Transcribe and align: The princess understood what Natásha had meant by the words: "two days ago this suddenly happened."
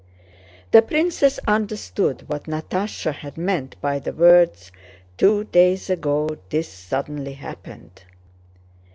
The 0.71 0.81
princess 0.81 1.39
understood 1.47 2.27
what 2.27 2.45
Natásha 2.45 3.13
had 3.13 3.37
meant 3.37 3.79
by 3.81 3.99
the 3.99 4.11
words: 4.11 4.71
"two 5.15 5.43
days 5.43 5.91
ago 5.91 6.39
this 6.49 6.67
suddenly 6.67 7.33
happened." 7.33 8.01